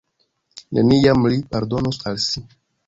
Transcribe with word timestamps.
Neniam 0.79 1.29
li 1.35 1.39
pardonus 1.53 2.05
al 2.13 2.21
si. 2.29 2.49